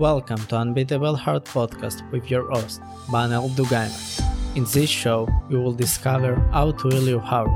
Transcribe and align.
Welcome 0.00 0.38
to 0.46 0.56
Unbeatable 0.56 1.14
Heart 1.14 1.44
Podcast 1.44 2.10
with 2.10 2.30
your 2.30 2.50
host, 2.50 2.80
Banel 3.12 3.50
Dugaima. 3.50 4.56
In 4.56 4.64
this 4.64 4.88
show, 4.88 5.28
you 5.50 5.60
will 5.60 5.74
discover 5.74 6.36
how 6.52 6.72
to 6.72 6.88
heal 6.88 7.06
your 7.06 7.20
heart, 7.20 7.50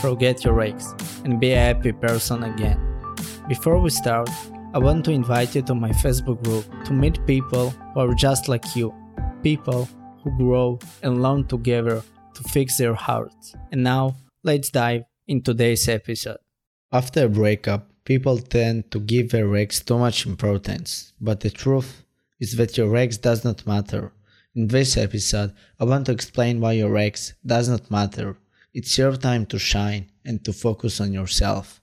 forget 0.00 0.44
your 0.44 0.60
ex, 0.60 0.94
and 1.24 1.40
be 1.40 1.50
a 1.50 1.58
happy 1.58 1.90
person 1.90 2.44
again. 2.44 2.78
Before 3.48 3.80
we 3.80 3.90
start, 3.90 4.30
I 4.72 4.78
want 4.78 5.04
to 5.06 5.10
invite 5.10 5.56
you 5.56 5.62
to 5.62 5.74
my 5.74 5.90
Facebook 5.90 6.40
group 6.44 6.64
to 6.84 6.92
meet 6.92 7.26
people 7.26 7.70
who 7.70 7.98
are 7.98 8.14
just 8.14 8.46
like 8.46 8.76
you, 8.76 8.94
people 9.42 9.88
who 10.22 10.30
grow 10.36 10.78
and 11.02 11.20
learn 11.20 11.48
together 11.48 12.04
to 12.34 12.42
fix 12.50 12.78
their 12.78 12.94
hearts. 12.94 13.56
And 13.72 13.82
now, 13.82 14.14
let's 14.44 14.70
dive 14.70 15.02
into 15.26 15.52
today's 15.52 15.88
episode. 15.88 16.38
After 16.92 17.24
a 17.24 17.28
breakup, 17.28 17.89
people 18.04 18.38
tend 18.38 18.90
to 18.90 19.00
give 19.00 19.30
their 19.30 19.54
ex 19.56 19.80
too 19.80 19.98
much 19.98 20.26
importance, 20.26 21.12
but 21.20 21.40
the 21.40 21.50
truth 21.50 22.04
is 22.38 22.56
that 22.56 22.76
your 22.76 22.96
ex 22.96 23.18
does 23.18 23.44
not 23.44 23.66
matter. 23.66 24.12
In 24.54 24.68
this 24.68 24.96
episode, 24.96 25.52
I 25.78 25.84
want 25.84 26.06
to 26.06 26.12
explain 26.12 26.60
why 26.60 26.72
your 26.72 26.96
ex 26.96 27.34
does 27.44 27.68
not 27.68 27.90
matter. 27.90 28.36
It's 28.74 28.96
your 28.98 29.16
time 29.16 29.46
to 29.46 29.58
shine 29.58 30.10
and 30.24 30.44
to 30.44 30.52
focus 30.52 31.00
on 31.00 31.12
yourself. 31.12 31.80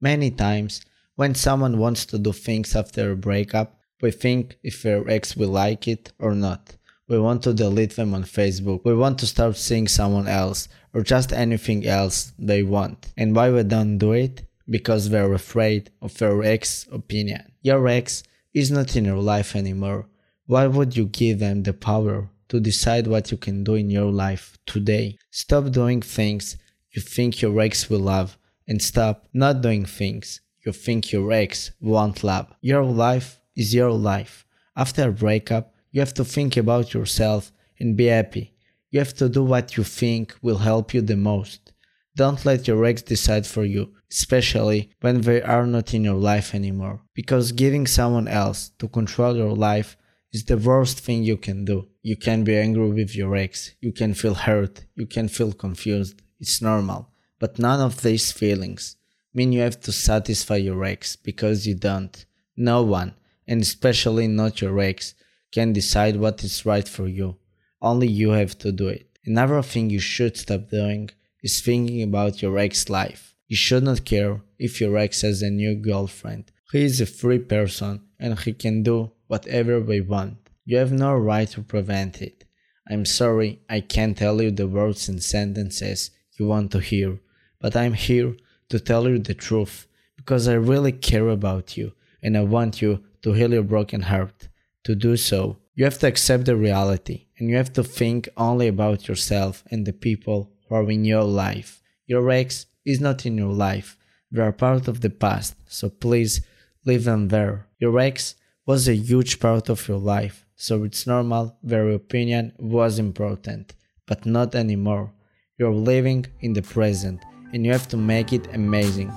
Many 0.00 0.30
times, 0.30 0.82
when 1.16 1.34
someone 1.34 1.78
wants 1.78 2.06
to 2.06 2.18
do 2.18 2.32
things 2.32 2.76
after 2.76 3.12
a 3.12 3.16
breakup, 3.16 3.78
we 4.00 4.10
think 4.10 4.58
if 4.62 4.82
their 4.82 5.08
ex 5.08 5.36
will 5.36 5.48
like 5.48 5.88
it 5.88 6.12
or 6.18 6.34
not. 6.34 6.76
We 7.08 7.18
want 7.18 7.42
to 7.44 7.54
delete 7.54 7.96
them 7.96 8.14
on 8.14 8.24
Facebook. 8.24 8.84
We 8.84 8.94
want 8.94 9.18
to 9.20 9.26
start 9.26 9.56
seeing 9.56 9.88
someone 9.88 10.28
else 10.28 10.68
or 10.92 11.02
just 11.02 11.32
anything 11.32 11.86
else 11.86 12.32
they 12.38 12.62
want. 12.62 13.12
And 13.16 13.34
why 13.34 13.50
we 13.50 13.62
don't 13.62 13.98
do 13.98 14.12
it? 14.12 14.42
Because 14.68 15.08
they're 15.08 15.32
afraid 15.32 15.90
of 16.02 16.16
their 16.18 16.42
ex 16.42 16.86
opinion. 16.90 17.52
Your 17.62 17.86
ex 17.88 18.22
is 18.52 18.70
not 18.70 18.96
in 18.96 19.04
your 19.04 19.20
life 19.20 19.54
anymore. 19.54 20.08
Why 20.46 20.66
would 20.66 20.96
you 20.96 21.06
give 21.06 21.38
them 21.38 21.62
the 21.62 21.72
power 21.72 22.30
to 22.48 22.60
decide 22.60 23.06
what 23.06 23.30
you 23.30 23.36
can 23.36 23.64
do 23.64 23.74
in 23.74 23.90
your 23.90 24.10
life 24.10 24.58
today? 24.66 25.18
Stop 25.30 25.70
doing 25.70 26.02
things 26.02 26.56
you 26.92 27.02
think 27.02 27.42
your 27.42 27.60
ex 27.60 27.90
will 27.90 28.00
love 28.00 28.38
and 28.66 28.80
stop 28.80 29.28
not 29.32 29.60
doing 29.60 29.84
things 29.84 30.40
you 30.64 30.72
think 30.72 31.12
your 31.12 31.30
ex 31.32 31.70
won't 31.80 32.24
love. 32.24 32.52
Your 32.60 32.84
life 32.84 33.40
is 33.54 33.72
your 33.72 33.92
life. 33.92 34.44
After 34.74 35.08
a 35.08 35.12
breakup, 35.12 35.74
you 35.92 36.00
have 36.00 36.14
to 36.14 36.24
think 36.24 36.56
about 36.56 36.92
yourself 36.92 37.52
and 37.78 37.96
be 37.96 38.06
happy. 38.06 38.52
You 38.90 38.98
have 38.98 39.14
to 39.14 39.28
do 39.28 39.44
what 39.44 39.76
you 39.76 39.84
think 39.84 40.34
will 40.42 40.58
help 40.58 40.92
you 40.92 41.02
the 41.02 41.16
most. 41.16 41.72
Don't 42.16 42.44
let 42.44 42.66
your 42.66 42.84
ex 42.84 43.02
decide 43.02 43.46
for 43.46 43.64
you 43.64 43.92
especially 44.10 44.90
when 45.00 45.20
they 45.22 45.42
are 45.42 45.66
not 45.66 45.92
in 45.94 46.04
your 46.04 46.14
life 46.14 46.54
anymore. 46.54 47.02
Because 47.14 47.52
giving 47.52 47.86
someone 47.86 48.28
else 48.28 48.70
to 48.78 48.88
control 48.88 49.36
your 49.36 49.54
life 49.54 49.96
is 50.32 50.44
the 50.44 50.56
worst 50.56 51.00
thing 51.00 51.22
you 51.22 51.36
can 51.36 51.64
do. 51.64 51.88
You 52.02 52.16
can 52.16 52.44
be 52.44 52.56
angry 52.56 52.90
with 52.90 53.14
your 53.16 53.34
ex, 53.36 53.74
you 53.80 53.92
can 53.92 54.14
feel 54.14 54.34
hurt, 54.34 54.84
you 54.94 55.06
can 55.06 55.28
feel 55.28 55.52
confused. 55.52 56.22
It's 56.38 56.62
normal. 56.62 57.10
But 57.38 57.58
none 57.58 57.80
of 57.80 58.02
these 58.02 58.32
feelings 58.32 58.96
mean 59.34 59.52
you 59.52 59.60
have 59.60 59.80
to 59.80 59.92
satisfy 59.92 60.56
your 60.56 60.84
ex 60.84 61.16
because 61.16 61.66
you 61.66 61.74
don't. 61.74 62.24
No 62.56 62.82
one, 62.82 63.14
and 63.46 63.60
especially 63.60 64.28
not 64.28 64.60
your 64.60 64.78
ex, 64.80 65.14
can 65.52 65.72
decide 65.72 66.16
what 66.16 66.42
is 66.44 66.64
right 66.64 66.88
for 66.88 67.06
you. 67.06 67.36
Only 67.82 68.08
you 68.08 68.30
have 68.30 68.56
to 68.58 68.72
do 68.72 68.88
it. 68.88 69.06
Another 69.24 69.60
thing 69.62 69.90
you 69.90 69.98
should 69.98 70.36
stop 70.36 70.70
doing 70.70 71.10
is 71.46 71.60
thinking 71.60 72.02
about 72.02 72.42
your 72.42 72.58
ex 72.58 72.88
life. 73.00 73.22
You 73.46 73.56
should 73.56 73.84
not 73.84 74.04
care 74.04 74.34
if 74.58 74.80
your 74.80 74.94
ex 75.04 75.22
has 75.22 75.42
a 75.42 75.50
new 75.62 75.74
girlfriend. 75.90 76.44
He 76.72 76.82
is 76.90 77.00
a 77.00 77.14
free 77.20 77.38
person 77.38 77.92
and 78.18 78.38
he 78.40 78.52
can 78.52 78.82
do 78.82 79.12
whatever 79.28 79.74
we 79.80 80.00
want. 80.00 80.38
You 80.64 80.78
have 80.78 80.92
no 80.92 81.12
right 81.14 81.48
to 81.50 81.62
prevent 81.62 82.20
it. 82.28 82.44
I'm 82.90 83.04
sorry 83.04 83.50
I 83.76 83.80
can't 83.94 84.16
tell 84.18 84.42
you 84.42 84.50
the 84.50 84.66
words 84.66 85.08
and 85.08 85.22
sentences 85.22 86.10
you 86.36 86.46
want 86.48 86.72
to 86.72 86.80
hear, 86.80 87.20
but 87.60 87.76
I'm 87.76 87.94
here 87.94 88.30
to 88.70 88.78
tell 88.80 89.08
you 89.08 89.18
the 89.20 89.38
truth 89.48 89.86
because 90.16 90.48
I 90.48 90.54
really 90.54 90.92
care 91.10 91.28
about 91.28 91.76
you 91.76 91.92
and 92.22 92.36
I 92.36 92.42
want 92.56 92.82
you 92.82 92.92
to 93.22 93.32
heal 93.32 93.52
your 93.52 93.70
broken 93.74 94.02
heart. 94.02 94.48
To 94.86 94.94
do 94.94 95.16
so, 95.16 95.56
you 95.76 95.84
have 95.84 95.98
to 96.00 96.08
accept 96.08 96.44
the 96.46 96.56
reality 96.56 97.26
and 97.38 97.48
you 97.48 97.56
have 97.56 97.72
to 97.74 97.84
think 97.84 98.28
only 98.36 98.66
about 98.66 99.06
yourself 99.08 99.62
and 99.70 99.86
the 99.86 99.92
people 99.92 100.50
are 100.70 100.90
in 100.90 101.04
your 101.04 101.24
life. 101.24 101.82
Your 102.06 102.30
ex 102.30 102.66
is 102.84 103.00
not 103.00 103.26
in 103.26 103.36
your 103.36 103.52
life. 103.52 103.96
They 104.30 104.42
are 104.42 104.52
part 104.52 104.88
of 104.88 105.00
the 105.00 105.10
past, 105.10 105.54
so 105.66 105.88
please 105.88 106.40
leave 106.84 107.04
them 107.04 107.28
there. 107.28 107.66
Your 107.78 107.98
ex 107.98 108.34
was 108.66 108.88
a 108.88 108.94
huge 108.94 109.38
part 109.40 109.68
of 109.68 109.86
your 109.88 109.98
life, 109.98 110.44
so 110.56 110.84
it's 110.84 111.06
normal 111.06 111.56
their 111.62 111.90
opinion 111.90 112.52
was 112.58 112.98
important, 112.98 113.74
but 114.06 114.26
not 114.26 114.54
anymore. 114.54 115.12
You're 115.58 115.72
living 115.72 116.26
in 116.40 116.52
the 116.52 116.62
present 116.62 117.20
and 117.52 117.64
you 117.64 117.72
have 117.72 117.88
to 117.88 117.96
make 117.96 118.32
it 118.32 118.54
amazing. 118.54 119.12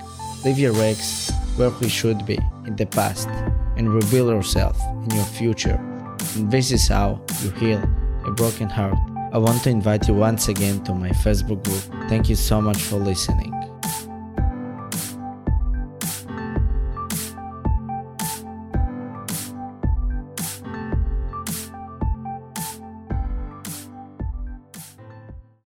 Leave 0.45 0.59
your 0.59 0.79
ex 0.81 1.31
where 1.57 1.71
he 1.71 1.89
should 1.89 2.25
be, 2.25 2.39
in 2.65 2.75
the 2.75 2.85
past, 2.85 3.27
and 3.75 3.93
rebuild 3.93 4.29
yourself 4.29 4.79
in 5.03 5.11
your 5.11 5.25
future. 5.25 5.75
And 6.35 6.49
this 6.49 6.71
is 6.71 6.87
how 6.87 7.21
you 7.41 7.51
heal 7.51 7.83
a 8.25 8.31
broken 8.31 8.69
heart. 8.69 8.97
I 9.31 9.37
want 9.37 9.63
to 9.63 9.69
invite 9.69 10.07
you 10.07 10.15
once 10.15 10.47
again 10.47 10.83
to 10.85 10.93
my 10.95 11.09
Facebook 11.09 11.63
group. 11.63 12.09
Thank 12.09 12.29
you 12.29 12.35
so 12.35 12.59
much 12.59 12.77
for 12.77 12.95
listening. 12.97 13.58